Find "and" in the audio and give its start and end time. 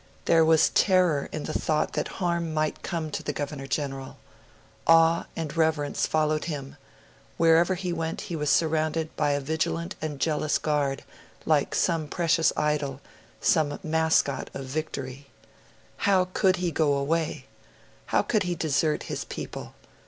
5.35-5.55, 10.01-10.19